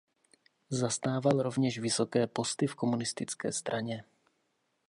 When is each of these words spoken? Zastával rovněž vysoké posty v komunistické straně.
Zastával 0.69 1.41
rovněž 1.43 1.79
vysoké 1.79 2.27
posty 2.27 2.67
v 2.67 2.75
komunistické 2.75 3.51
straně. 3.51 4.03